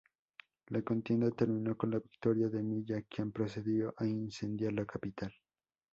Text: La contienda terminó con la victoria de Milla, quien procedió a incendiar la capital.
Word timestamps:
La 0.69 0.81
contienda 0.81 1.29
terminó 1.29 1.77
con 1.77 1.91
la 1.91 1.99
victoria 1.99 2.49
de 2.49 2.63
Milla, 2.63 3.03
quien 3.03 3.31
procedió 3.31 3.93
a 3.97 4.07
incendiar 4.07 4.73
la 4.73 4.87
capital. 4.87 5.31